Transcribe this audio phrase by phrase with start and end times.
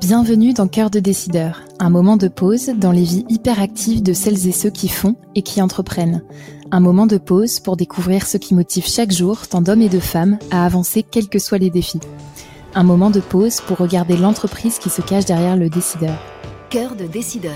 [0.00, 4.46] Bienvenue dans Cœur de décideur, un moment de pause dans les vies hyperactives de celles
[4.46, 6.22] et ceux qui font et qui entreprennent.
[6.70, 9.98] Un moment de pause pour découvrir ce qui motive chaque jour tant d'hommes et de
[10.00, 12.00] femmes à avancer quels que soient les défis.
[12.74, 16.16] Un moment de pause pour regarder l'entreprise qui se cache derrière le décideur.
[16.70, 17.52] Cœur de décideur.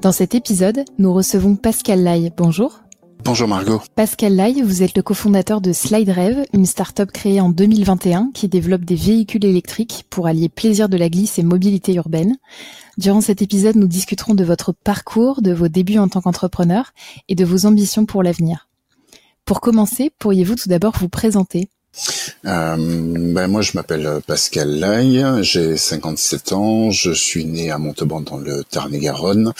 [0.00, 2.32] Dans cet épisode, nous recevons Pascal Lai.
[2.36, 2.82] Bonjour.
[3.24, 3.82] Bonjour Margot.
[3.96, 8.84] Pascal Lai, vous êtes le cofondateur de SlideRev, une start-up créée en 2021 qui développe
[8.84, 12.36] des véhicules électriques pour allier plaisir de la glisse et mobilité urbaine.
[12.96, 16.92] Durant cet épisode, nous discuterons de votre parcours, de vos débuts en tant qu'entrepreneur
[17.28, 18.68] et de vos ambitions pour l'avenir.
[19.44, 21.70] Pour commencer, pourriez-vous tout d'abord vous présenter?
[22.44, 28.20] Euh, ben moi, je m'appelle Pascal Lai, j'ai 57 ans, je suis né à Montauban
[28.20, 29.52] dans le Tarn-et-Garonne,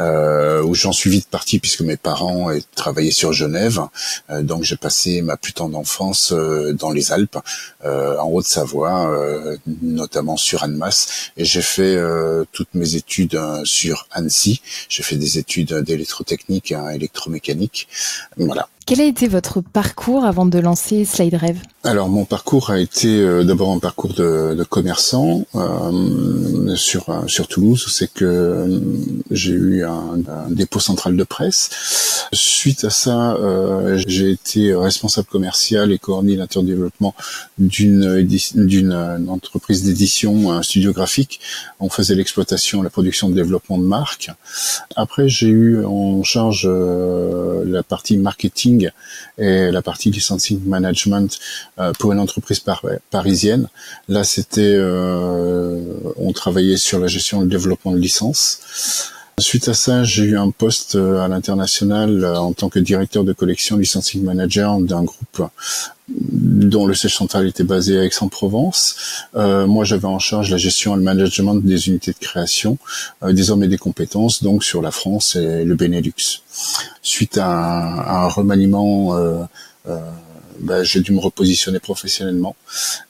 [0.00, 3.80] euh, où j'en suis vite parti puisque mes parents travaillaient sur Genève,
[4.30, 7.38] euh, donc j'ai passé ma plus tendre enfance euh, dans les Alpes,
[7.84, 11.98] euh, en Haute-Savoie, euh, notamment sur Annemasse, et j'ai fait
[12.52, 17.88] toutes mes études sur Annecy, j'ai fait des études d'électrotechnique électromécanique,
[18.36, 18.68] voilà.
[18.88, 23.44] Quel a été votre parcours avant de lancer SlideRev Alors mon parcours a été euh,
[23.44, 27.84] d'abord un parcours de, de commerçant euh, sur euh, sur Toulouse.
[27.90, 28.80] C'est que euh,
[29.30, 31.68] j'ai eu un, un, dépôt central de presse.
[32.32, 37.14] Suite à ça, euh, j'ai été responsable commercial et coordinateur de développement
[37.58, 38.22] d'une
[38.54, 41.40] d'une entreprise d'édition, studio graphique.
[41.78, 44.30] On faisait l'exploitation, la production, de développement de marques.
[44.96, 48.77] Après, j'ai eu en charge la partie marketing
[49.38, 51.38] et la partie licensing management
[51.78, 52.62] euh, pour une entreprise
[53.10, 53.68] parisienne.
[54.08, 55.80] Là, c'était, euh,
[56.16, 59.12] on travaillait sur la gestion et le développement de licences.
[59.38, 63.32] Suite à ça, j'ai eu un poste euh, à l'international en tant que directeur de
[63.32, 65.42] collection licensing manager d'un groupe
[66.08, 69.26] dont le siège central était basé à Aix-en-Provence.
[69.34, 72.78] Euh, moi, j'avais en charge la gestion et le management des unités de création,
[73.22, 76.42] euh, des hommes et des compétences, donc sur la France et le Benelux.
[77.02, 79.42] Suite à un, à un remaniement, euh,
[80.60, 82.56] ben, j'ai dû me repositionner professionnellement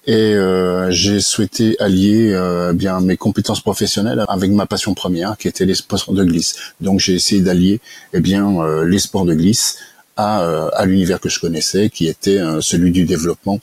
[0.06, 5.48] et euh, j'ai souhaité allier euh, bien mes compétences professionnelles avec ma passion première, qui
[5.48, 6.56] était les de glisse.
[6.80, 7.80] Donc, j'ai essayé d'allier
[8.12, 9.78] eh bien euh, les sports de glisse
[10.16, 13.60] à, euh, à l'univers que je connaissais, qui était euh, celui du développement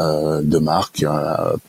[0.00, 1.04] euh, de marque.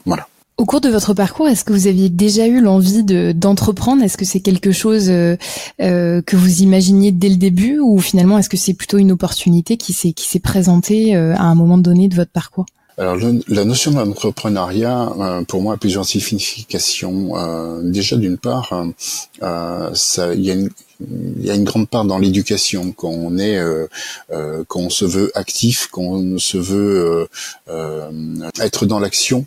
[0.06, 0.28] voilà.
[0.60, 4.04] Au cours de votre parcours, est-ce que vous aviez déjà eu l'envie de d'entreprendre?
[4.04, 5.38] Est-ce que c'est quelque chose euh,
[5.78, 9.94] que vous imaginiez dès le début, ou finalement est-ce que c'est plutôt une opportunité qui
[9.94, 12.66] s'est qui s'est présentée à un moment donné de votre parcours?
[12.98, 13.16] Alors
[13.48, 17.38] la notion d'entrepreneuriat, euh, pour moi, a plusieurs significations.
[17.38, 18.74] Euh, déjà, d'une part,
[19.42, 19.94] euh,
[20.36, 20.70] il y a une
[21.40, 23.88] y a une grande part dans l'éducation quand on est euh,
[24.32, 27.30] euh, quand on se veut actif, quand on se veut
[27.70, 28.10] euh,
[28.60, 29.46] être dans l'action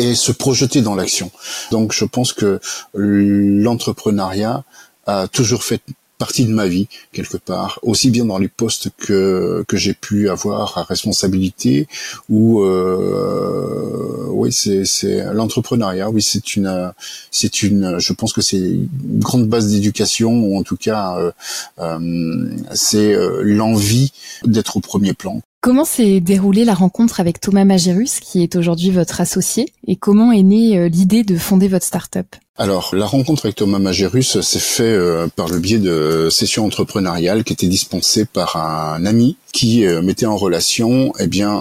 [0.00, 1.30] et se projeter dans l'action.
[1.70, 2.60] Donc je pense que
[2.94, 4.64] l'entrepreneuriat
[5.06, 5.82] a toujours fait
[6.20, 10.28] partie de ma vie quelque part, aussi bien dans les postes que que j'ai pu
[10.28, 11.88] avoir à responsabilité
[12.28, 16.92] ou euh, oui c'est c'est l'entrepreneuriat oui c'est une
[17.30, 18.88] c'est une je pense que c'est une
[19.18, 21.32] grande base d'éducation ou en tout cas euh,
[21.78, 24.12] euh, c'est euh, l'envie
[24.44, 28.88] d'être au premier plan Comment s'est déroulée la rencontre avec Thomas Magérus, qui est aujourd'hui
[28.90, 32.28] votre associé, et comment est née euh, l'idée de fonder votre start-up?
[32.56, 37.44] Alors, la rencontre avec Thomas Magérus s'est fait euh, par le biais de sessions entrepreneuriales
[37.44, 41.60] qui étaient dispensées par un ami qui euh, mettait en relation, eh bien,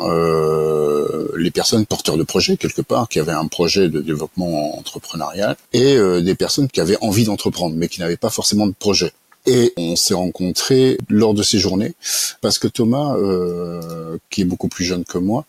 [1.35, 5.97] les personnes porteurs de projets quelque part, qui avaient un projet de développement entrepreneurial, et
[6.21, 9.11] des personnes qui avaient envie d'entreprendre, mais qui n'avaient pas forcément de projet.
[9.45, 11.94] Et on s'est rencontrés lors de ces journées
[12.41, 15.45] parce que Thomas, euh, qui est beaucoup plus jeune que moi,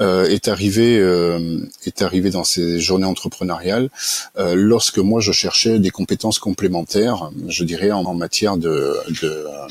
[0.00, 3.90] euh, est arrivé euh, est arrivé dans ces journées entrepreneuriales
[4.38, 9.68] euh, lorsque moi je cherchais des compétences complémentaires, je dirais en, matière de euh,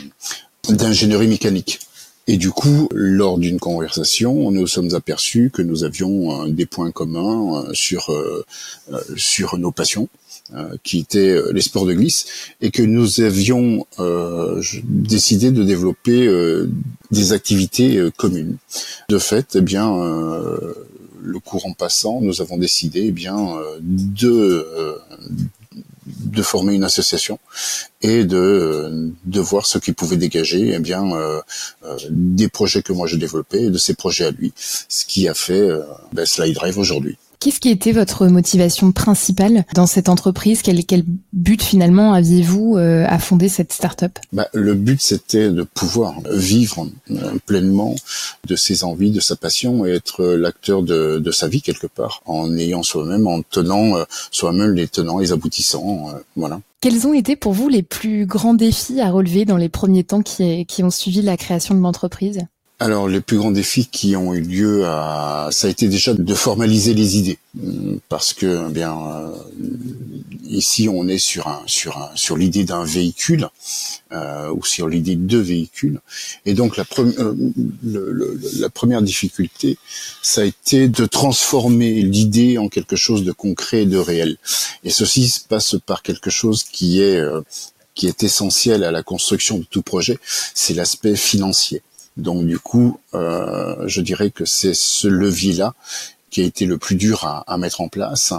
[0.69, 1.79] d'ingénierie mécanique.
[2.27, 7.65] Et du coup, lors d'une conversation, nous sommes aperçus que nous avions des points communs
[7.73, 8.13] sur
[9.17, 10.07] sur nos passions
[10.83, 12.25] qui était euh, les sports de glisse,
[12.61, 16.29] et que nous avions euh, décidé de développer
[17.11, 18.57] des activités communes.
[19.09, 19.91] De fait, eh bien,
[21.21, 24.65] le courant passant, nous avons décidé eh bien de
[26.07, 27.39] de former une association
[28.01, 31.03] et de de voir ce qui pouvait dégager eh bien
[32.09, 35.33] des projets que moi j'ai développés et de ces projets à lui ce qui a
[35.33, 35.69] fait
[36.13, 40.61] ben, Slide Drive aujourd'hui Qu'est-ce qui était votre motivation principale dans cette entreprise?
[40.61, 41.03] Quel, quel
[41.33, 44.19] but finalement aviez-vous euh, à fonder cette start-up?
[44.31, 47.15] Bah, Le but, c'était de pouvoir vivre euh,
[47.47, 47.95] pleinement
[48.45, 52.21] de ses envies, de sa passion et être l'acteur de, de, sa vie quelque part,
[52.27, 56.13] en ayant soi-même, en tenant euh, soi-même les tenants, les aboutissants.
[56.35, 56.61] voilà.
[56.79, 60.21] Quels ont été pour vous les plus grands défis à relever dans les premiers temps
[60.21, 62.41] qui, qui ont suivi la création de l'entreprise?
[62.81, 66.33] Alors, les plus grands défis qui ont eu lieu, à, ça a été déjà de
[66.33, 67.37] formaliser les idées,
[68.09, 69.35] parce que eh bien euh,
[70.45, 73.49] ici on est sur un sur un sur l'idée d'un véhicule
[74.13, 75.99] euh, ou sur l'idée de deux véhicules,
[76.47, 77.35] et donc la, euh,
[78.57, 79.77] la première difficulté,
[80.23, 84.37] ça a été de transformer l'idée en quelque chose de concret et de réel,
[84.83, 87.21] et ceci passe par quelque chose qui est
[87.93, 90.17] qui est essentiel à la construction de tout projet,
[90.55, 91.83] c'est l'aspect financier.
[92.17, 95.73] Donc du coup, euh, je dirais que c'est ce levier-là
[96.29, 98.33] qui a été le plus dur à, mettre en place,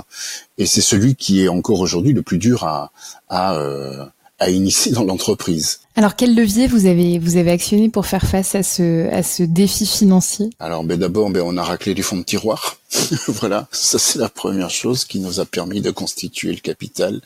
[0.57, 2.91] et c'est celui qui est encore aujourd'hui le plus dur à,
[3.29, 4.07] à, euh,
[4.43, 5.79] à initier dans l'entreprise.
[5.95, 9.43] Alors quel levier vous avez vous avez actionné pour faire face à ce à ce
[9.43, 10.51] défi financier?
[10.59, 12.79] Alors ben d'abord ben on a raclé les fonds de tiroir.
[13.29, 17.21] voilà, ça c'est la première chose qui nous a permis de constituer le capital.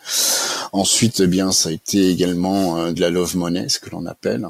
[0.73, 4.05] Ensuite eh bien ça a été également euh, de la love money ce que l'on
[4.05, 4.47] appelle.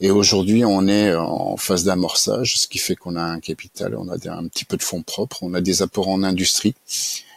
[0.00, 4.08] Et aujourd'hui on est en phase d'amorçage, ce qui fait qu'on a un capital, on
[4.08, 6.74] a un petit peu de fonds propres, on a des apports en industrie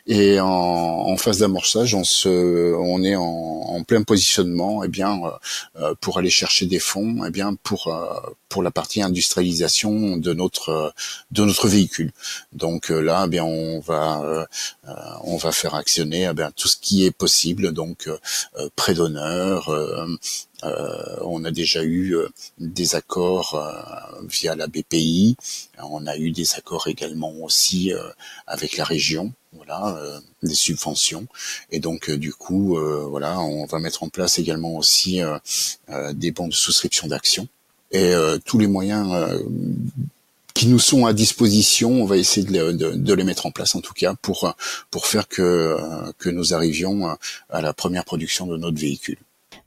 [0.08, 3.51] et en, en phase d'amorçage, on se, on est en,
[3.82, 5.32] en plein positionnement, eh bien euh,
[5.78, 10.34] euh, pour aller chercher des fonds, eh bien pour euh, pour la partie industrialisation de
[10.34, 10.94] notre
[11.32, 12.12] de notre véhicule.
[12.54, 14.48] Donc là, eh bien on va
[15.24, 18.10] on va faire actionner eh bien tout ce qui est possible, donc
[18.76, 19.60] prêt d'honneur.
[21.34, 22.18] on a déjà eu
[22.58, 23.52] des accords
[24.28, 25.38] via la BPI.
[25.82, 27.94] On a eu des accords également aussi
[28.48, 31.28] avec la région voilà, euh, des subventions.
[31.72, 35.22] Et donc euh, du coup, euh, voilà, on va mettre en place également aussi
[36.14, 37.48] des bons de souscription d'actions
[37.92, 38.14] et
[38.46, 39.14] tous les moyens
[40.54, 43.76] qui nous sont à disposition, on va essayer de les, de, les, mettre en place
[43.76, 44.54] en tout cas pour
[44.90, 45.78] pour faire que
[46.18, 47.18] que nous arrivions
[47.50, 49.18] à la première production de notre véhicule.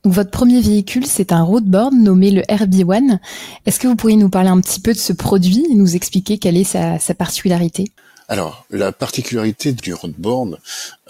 [0.04, 3.19] Donc votre premier véhicule, c'est un roadboard nommé le RB1.
[3.66, 6.38] Est-ce que vous pourriez nous parler un petit peu de ce produit et nous expliquer
[6.38, 7.90] quelle est sa, sa particularité?
[8.26, 10.59] Alors, la particularité du roadboard,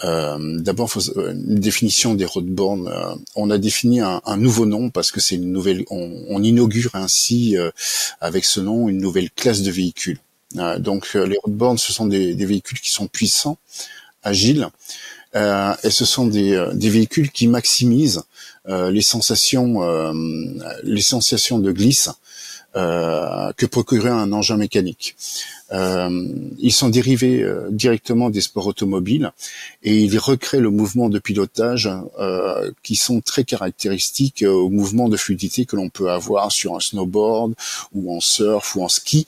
[0.03, 2.87] euh, d'abord, euh, une définition des roadboards.
[2.87, 5.85] Euh, on a défini un, nouveau nom parce que c'est une nouvelle.
[5.89, 7.55] On, inaugure ainsi
[8.19, 10.19] avec ce nom une nouvelle classe de véhicules.
[10.79, 13.57] donc, les roadboards, ce sont des, véhicules qui sont puissants,
[14.21, 14.67] agiles,
[15.33, 18.23] et ce sont des, des véhicules qui maximisent
[18.67, 19.81] les sensations,
[20.83, 22.11] les sensations de glisse euh,
[22.75, 25.15] que procurer un engin mécanique.
[25.71, 26.27] Euh,
[26.59, 29.31] ils sont dérivés euh, directement des sports automobiles
[29.81, 31.89] et ils recréent le mouvement de pilotage
[32.19, 36.79] euh, qui sont très caractéristiques au mouvement de fluidité que l'on peut avoir sur un
[36.79, 37.55] snowboard
[37.95, 39.25] ou en surf ou en ski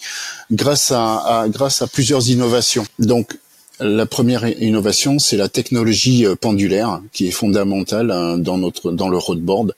[0.51, 2.85] grâce à, à grâce à plusieurs innovations.
[2.99, 3.39] Donc
[3.79, 9.75] la première innovation, c'est la technologie pendulaire qui est fondamentale dans notre dans le roadboard.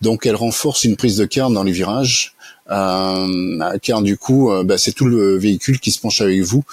[0.00, 2.33] Donc, elle renforce une prise de carte dans les virages euh,
[2.66, 6.64] car du coup, euh, bah, c'est tout le véhicule qui se penche avec vous.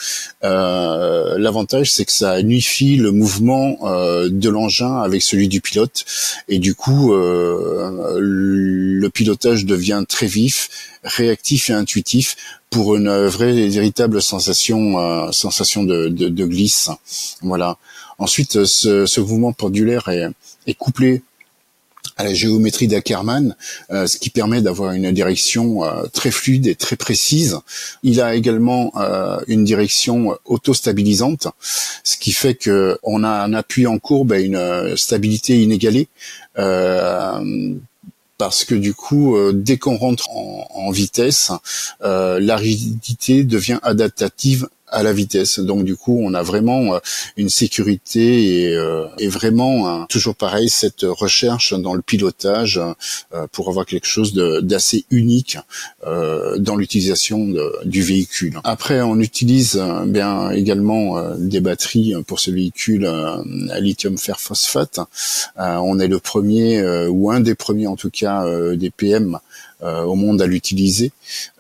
[0.43, 6.05] Euh, l'avantage, c'est que ça unifie le mouvement de l'engin avec celui du pilote,
[6.47, 10.69] et du coup, le pilotage devient très vif,
[11.03, 12.36] réactif et intuitif
[12.69, 16.89] pour une vraie véritable sensation sensation de, de, glisse.
[17.41, 17.77] Voilà.
[18.17, 20.27] Ensuite, ce, ce mouvement pendulaire est,
[20.67, 21.24] est couplé
[22.18, 23.56] à la géométrie d'Ackermann,
[23.91, 27.60] euh, ce qui permet d'avoir une direction euh, très fluide et très précise.
[28.03, 31.48] Il a également euh, une direction auto-stabilisante,
[32.03, 36.08] ce qui fait que on a un appui en courbe et une stabilité inégalée.
[38.38, 41.51] parce que du coup, dès qu'on rentre en, en vitesse,
[42.01, 45.60] la rigidité devient adaptative à la vitesse.
[45.60, 47.00] Donc du coup, on a vraiment euh,
[47.38, 52.79] une sécurité et, euh, et vraiment toujours pareil cette recherche dans le pilotage
[53.33, 55.57] euh, pour avoir quelque chose d'assez unique
[56.03, 57.48] dans l'utilisation
[57.86, 58.60] du véhicule.
[58.63, 65.00] Après, on utilise bien également des batteries pour ce véhicule à lithium fer phosphate.
[65.57, 68.45] on est le premier ou un des premiers en tout cas
[68.75, 69.38] des PM euh,
[69.81, 71.11] au monde à l'utiliser.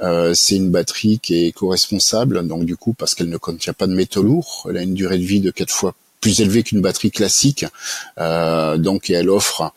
[0.01, 3.87] Euh, c'est une batterie qui est éco-responsable, donc du coup parce qu'elle ne contient pas
[3.87, 6.81] de métaux lourds, elle a une durée de vie de quatre fois plus élevée qu'une
[6.81, 7.65] batterie classique,
[8.17, 9.73] donc et elle offre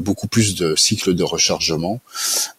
[0.00, 2.00] beaucoup plus de cycles de rechargement.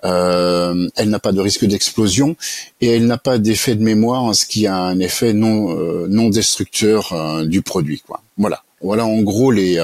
[0.01, 2.37] elle n'a pas de risque d'explosion
[2.79, 5.75] et elle n'a pas d'effet de mémoire, ce qui a un effet non
[6.07, 7.99] non destructeur du produit.
[7.99, 8.21] Quoi.
[8.37, 8.63] Voilà.
[8.79, 9.77] Voilà en gros les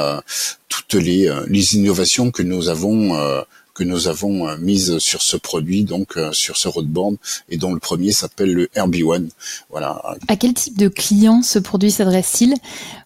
[0.70, 3.44] toutes les, les innovations que nous avons
[3.74, 7.18] que nous avons euh, mise sur ce produit, donc euh, sur ce roadboard,
[7.50, 9.30] et dont le premier s'appelle le RB1.
[9.70, 10.02] Voilà.
[10.28, 12.56] À quel type de client ce produit s'adresse-t-il?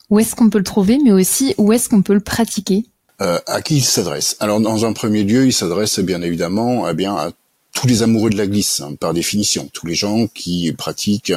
[0.10, 2.86] Où est-ce qu'on peut le trouver, mais aussi où est-ce qu'on peut le pratiquer?
[3.22, 4.38] Euh, à qui il s'adresse?
[4.40, 7.32] Alors dans un premier lieu, il s'adresse bien évidemment eh bien à
[7.78, 11.34] tous les amoureux de la glisse, hein, par définition, tous les gens qui pratiquent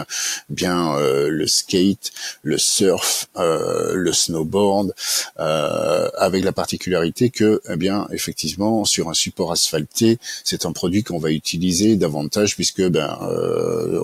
[0.49, 4.95] bien euh, le skate, le surf, euh, le snowboard,
[5.39, 11.03] euh, avec la particularité que, eh bien, effectivement, sur un support asphalté, c'est un produit
[11.03, 13.19] qu'on va utiliser davantage puisque, ben,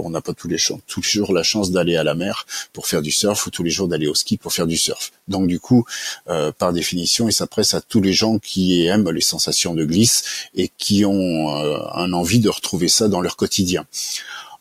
[0.04, 3.12] on n'a pas tous les toujours la chance d'aller à la mer pour faire du
[3.12, 5.12] surf ou tous les jours d'aller au ski pour faire du surf.
[5.28, 5.84] Donc, du coup,
[6.58, 10.70] par définition, il s'adresse à tous les gens qui aiment les sensations de glisse et
[10.76, 13.86] qui ont un envie envie de retrouver ça dans leur quotidien.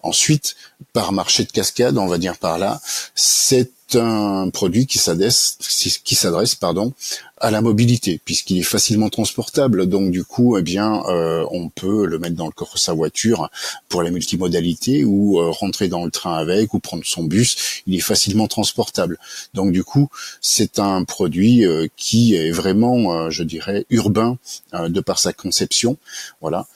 [0.03, 0.55] Ensuite,
[0.93, 2.79] par marché de cascade, on va dire par là,
[3.15, 5.57] c'est un produit qui s'adresse,
[6.03, 6.93] qui s'adresse, pardon,
[7.37, 9.87] à la mobilité, puisqu'il est facilement transportable.
[9.87, 12.93] Donc du coup, eh bien, euh, on peut le mettre dans le coffre de sa
[12.93, 13.49] voiture
[13.89, 17.81] pour la multimodalité ou euh, rentrer dans le train avec ou prendre son bus.
[17.87, 19.17] Il est facilement transportable.
[19.53, 20.09] Donc du coup,
[20.41, 24.37] c'est un produit euh, qui est vraiment, je dirais, urbain
[24.73, 25.97] de par sa conception,
[26.41, 26.67] voilà,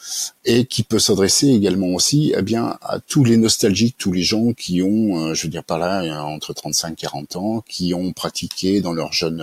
[0.49, 4.53] et qui peut s'adresser également aussi, eh bien, à tous les nostalgiques, tous les gens
[4.53, 8.81] qui ont, je veux dire par là, entre 35 et 40 ans, qui ont pratiqué
[8.81, 9.37] dans leur jeune,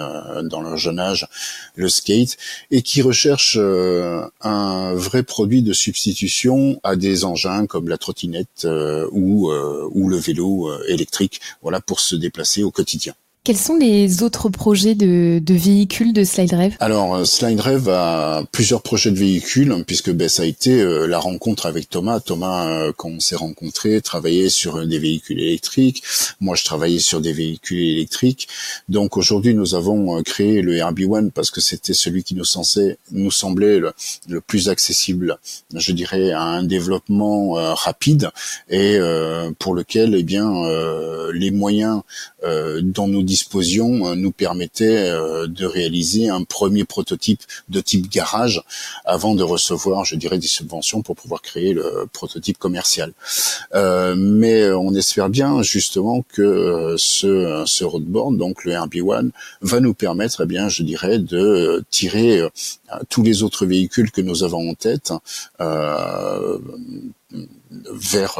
[0.50, 1.28] dans leur jeune âge
[1.76, 2.36] le skate,
[2.72, 8.64] et qui recherche euh, un vrai produit de substitution à des engins comme la trottinette
[8.64, 13.14] euh, ou, euh, ou le vélo électrique, voilà, pour se déplacer au quotidien.
[13.46, 19.12] Quels sont les autres projets de, véhicules de SlideRev Alors euh, SlideRev a plusieurs projets
[19.12, 22.18] de véhicules puisque ben, ça a été euh, la rencontre avec Thomas.
[22.18, 26.02] Thomas, euh, quand on s'est rencontrés, travaillait sur des véhicules électriques.
[26.40, 28.48] Moi, je travaillais sur des véhicules électriques.
[28.88, 33.30] Donc aujourd'hui, nous avons créé le RB1 parce que c'était celui qui nous, censait, nous
[33.30, 35.38] semblait le, plus accessible,
[35.72, 38.30] je dirais, à un développement rapide
[38.68, 38.98] et
[39.60, 40.50] pour lequel, eh bien,
[41.32, 42.02] les moyens
[42.42, 48.08] dont nous disposons disposition euh, nous permettait euh, de réaliser un premier prototype de type
[48.10, 48.62] garage
[49.04, 53.12] avant de recevoir, je dirais, des subventions pour pouvoir créer le prototype commercial.
[53.74, 59.94] Euh, mais on espère bien justement que ce, ce roadboard, donc le RB1, va nous
[59.94, 62.42] permettre, eh bien, je dirais, de tirer
[63.10, 65.12] tous les autres véhicules que nous avons en tête
[68.12, 68.34] vers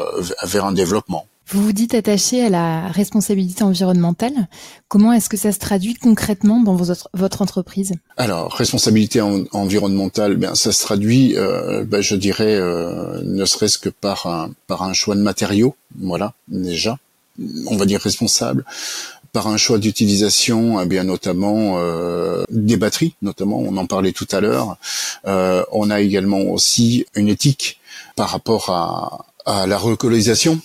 [0.53, 1.27] vers un développement.
[1.49, 4.49] Vous vous dites attaché à la responsabilité environnementale.
[4.89, 7.93] Comment est-ce que ça se traduit concrètement dans votre, entreprise?
[8.17, 13.89] Alors, responsabilité environnementale, bien, ça se traduit, euh, ben, je dirais, euh, ne serait-ce que
[13.89, 16.99] par un, par un choix de matériaux, voilà, déjà,
[17.69, 18.65] on va dire responsable
[19.33, 24.27] par un choix d'utilisation, eh bien notamment euh, des batteries, notamment, on en parlait tout
[24.33, 24.79] à l'heure.
[25.25, 27.79] on a également aussi une éthique
[28.17, 30.61] par rapport à, à la relocalisation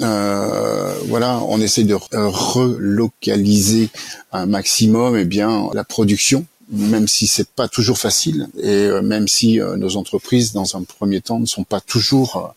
[0.00, 3.88] euh, voilà, on essaie de relocaliser
[4.32, 9.28] un maximum, eh bien, la production, même si c'est pas toujours facile, et euh, même
[9.28, 12.54] si euh, nos entreprises, dans un premier temps, ne sont pas toujours,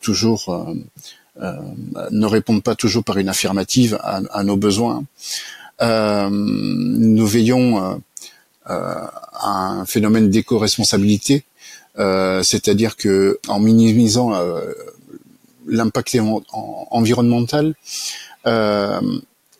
[0.00, 0.74] toujours,
[1.40, 5.04] ne répondent pas toujours par une affirmative à, nos besoins.
[5.80, 8.00] nous veillons
[8.66, 11.44] à un phénomène d'éco-responsabilité,
[11.96, 14.32] c'est-à-dire que en minimisant
[15.68, 16.18] l'impact
[16.90, 17.74] environnemental,
[18.44, 19.00] il euh,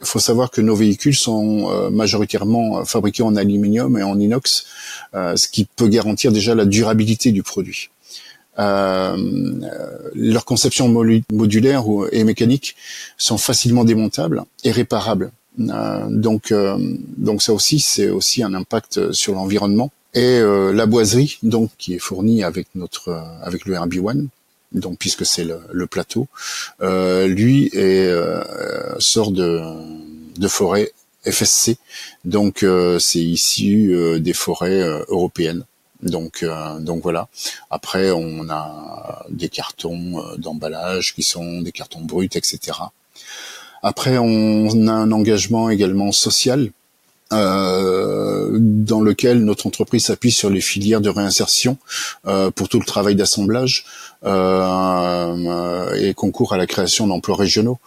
[0.02, 4.66] faut savoir que nos véhicules sont euh, majoritairement fabriqués en aluminium et en inox,
[5.14, 7.90] euh, ce qui peut garantir déjà la durabilité du produit.
[8.56, 10.88] leur conception
[11.32, 12.74] modulaire et mécanique
[13.16, 15.30] sont facilement démontables et réparables.
[15.58, 16.52] donc,
[17.28, 19.90] donc ça aussi, c'est aussi un impact sur l'environnement.
[20.14, 20.40] Et
[20.80, 23.10] la boiserie, donc, qui est fournie avec notre,
[23.48, 24.26] avec le RB1,
[24.72, 26.28] donc puisque c'est le, plateau,
[26.82, 28.42] euh, lui est, euh,
[28.98, 29.60] sort de,
[30.36, 30.92] de forêt
[31.24, 31.76] FSC,
[32.24, 35.64] donc euh, c'est issu des forêts européennes.
[36.00, 36.44] Donc,
[36.78, 37.26] donc voilà.
[37.70, 42.78] Après, on a des cartons d'emballage qui sont des cartons bruts, etc.
[43.82, 46.70] Après, on a un engagement également social
[47.30, 51.76] euh, dans lequel notre entreprise s'appuie sur les filières de réinsertion
[52.26, 53.84] euh, pour tout le travail d'assemblage
[54.24, 57.78] euh, et concourt à la création d'emplois régionaux.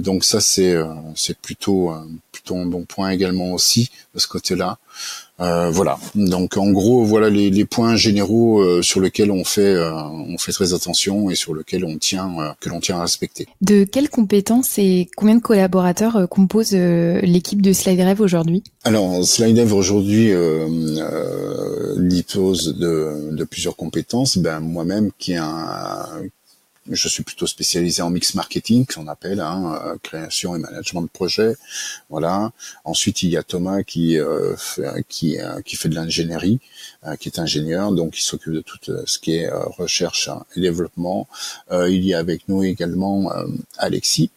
[0.00, 0.74] Donc ça c'est
[1.14, 1.92] c'est plutôt
[2.30, 4.78] plutôt un bon point également aussi de ce côté-là.
[5.40, 5.98] Euh, voilà.
[6.14, 10.38] Donc en gros, voilà les, les points généraux euh, sur lesquels on fait euh, on
[10.38, 13.46] fait très attention et sur lesquels on tient que l'on tient à respecter.
[13.60, 18.62] De quelles compétences et combien de collaborateurs composent l'équipe de SlideRev aujourd'hui?
[18.84, 20.30] Alors SlideRev aujourd'hui
[21.98, 24.38] dispose de, de plusieurs compétences.
[24.38, 26.06] Ben moi-même qui est un
[26.90, 31.08] je suis plutôt spécialisé en mix marketing, qu'on appelle hein, euh, création et management de
[31.08, 31.54] projet.
[32.10, 32.52] Voilà.
[32.84, 36.60] Ensuite, il y a Thomas qui euh, euh, qui fait de l'ingénierie,
[37.18, 41.28] qui est ingénieur, donc il s'occupe de tout ce qui est recherche et développement.
[41.70, 43.32] il y a avec nous également
[43.76, 44.30] Alexis,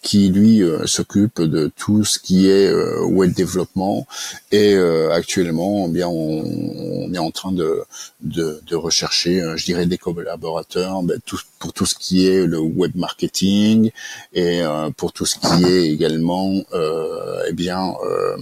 [0.00, 4.06] qui lui s'occupe de tout ce qui est web développement.
[4.52, 7.82] Et actuellement, eh bien, on, on, est en train de
[8.20, 11.20] de, de rechercher, je dirais, des collaborateurs ben,
[11.58, 13.90] pour tout ce qui est le web marketing
[14.32, 18.36] et euh, pour tout ce qui est également euh, eh bien euh,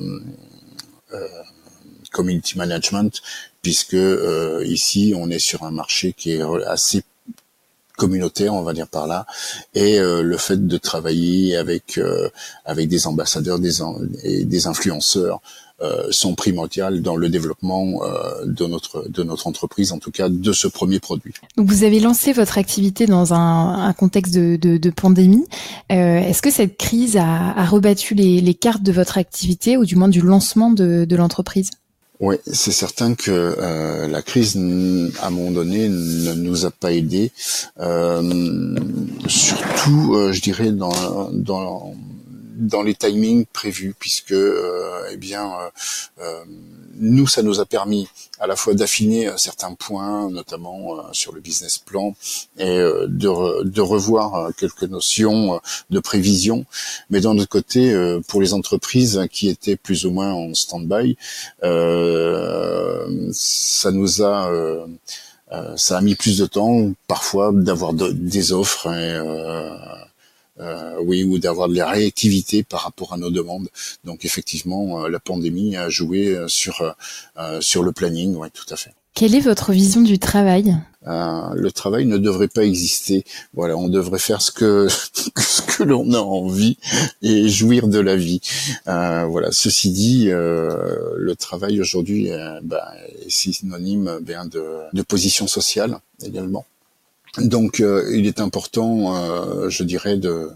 [2.11, 3.23] community management
[3.63, 3.97] puisque
[4.65, 7.03] ici on est sur un marché qui est assez
[7.97, 9.27] communautaire, on va dire par là,
[9.75, 12.01] et le fait de travailler avec
[12.65, 13.83] avec des ambassadeurs, des
[14.23, 15.41] et des influenceurs
[15.83, 20.29] euh, sont primordiales dans le développement euh, de notre de notre entreprise, en tout cas
[20.29, 21.33] de ce premier produit.
[21.57, 25.47] Donc vous avez lancé votre activité dans un, un contexte de, de, de pandémie.
[25.91, 29.87] Euh, Est-ce que cette crise a, a rebattu les, les, cartes de votre activité ou
[29.87, 31.71] du moins du lancement de, de l'entreprise?
[32.21, 34.57] Oui, c'est certain que euh, la crise,
[35.21, 37.33] à un moment donné, ne nous a pas aidés.
[37.81, 38.77] Euh,
[39.27, 41.95] surtout, euh, je dirais, dans, dans
[42.61, 45.71] dans les timings prévus, puisque euh, eh bien euh,
[46.21, 46.45] euh,
[46.97, 48.07] nous ça nous a permis
[48.39, 52.15] à la fois d'affiner certains points, notamment sur le business plan,
[52.59, 56.65] et de, de revoir quelques notions de prévision.
[57.11, 57.95] Mais d'un autre côté,
[58.29, 61.17] pour les entreprises qui étaient plus ou moins en stand-by,
[63.33, 64.51] ça nous a
[65.77, 69.77] ça a mis plus de temps parfois d'avoir des offres euh,
[71.03, 73.69] oui, ou d'avoir de la réactivité par rapport à nos demandes.
[74.05, 76.95] Donc effectivement, euh, la pandémie a joué euh, sur
[77.61, 78.93] sur le planning, oui, tout à fait.
[79.15, 80.77] Quelle est votre vision du travail?
[81.07, 83.25] Le travail ne devrait pas exister.
[83.55, 84.87] Voilà, on devrait faire ce que
[85.39, 86.77] ce que l'on a envie
[87.23, 88.41] et jouir de la vie.
[88.87, 89.49] voilà.
[89.51, 92.31] Ceci dit, le travail aujourd'hui
[92.63, 92.93] bah,
[93.27, 96.65] est synonyme bien de, de position sociale également.
[97.39, 100.51] Donc, euh, il est important, euh, je dirais, de,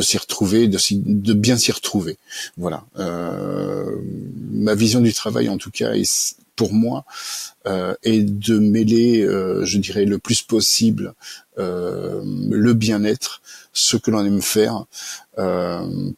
[0.00, 2.16] s'y retrouver, de, de bien s'y retrouver.
[2.56, 2.84] Voilà.
[2.98, 3.96] Euh,
[4.50, 7.04] ma vision du travail, en tout cas, est, pour moi,
[8.02, 9.26] est de mêler,
[9.62, 11.14] je dirais, le plus possible
[11.58, 13.42] le bien-être,
[13.74, 14.86] ce que l'on aime faire,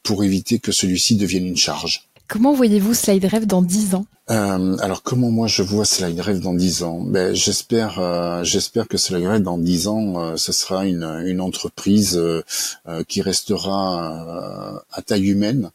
[0.04, 2.07] pour éviter que celui-ci devienne une charge.
[2.28, 4.04] Comment voyez-vous Slide dans 10 ans?
[4.30, 7.00] Euh, alors comment moi je vois Slide dans 10 ans?
[7.00, 8.44] Ben, J'espère euh,
[8.86, 12.42] que Slide dans 10 ans, euh, ce sera une, entreprise euh,
[13.08, 15.70] qui restera à taille humaine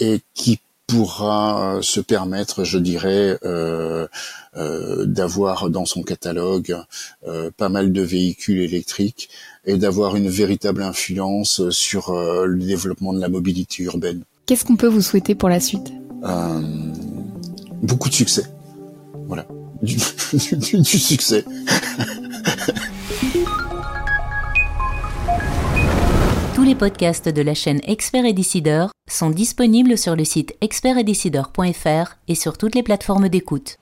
[0.00, 3.38] et qui pourra se permettre, je dirais,
[5.04, 6.76] d'avoir dans son catalogue
[7.56, 9.28] pas mal de véhicules électriques
[9.66, 14.22] et d'avoir une véritable influence sur le développement de la mobilité urbaine.
[14.50, 15.92] Qu'est-ce qu'on peut vous souhaiter pour la suite
[16.24, 16.60] euh,
[17.84, 18.42] Beaucoup de succès.
[19.28, 19.46] Voilà.
[19.82, 19.96] Du,
[20.56, 21.44] du, du succès.
[26.56, 32.16] Tous les podcasts de la chaîne Expert et Décideur sont disponibles sur le site expertetdecideur.fr
[32.26, 33.76] et sur toutes les plateformes d'écoute.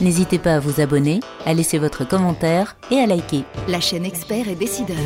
[0.00, 3.44] N'hésitez pas à vous abonner, à laisser votre commentaire et à liker.
[3.68, 4.96] La chaîne Expert et Décideur.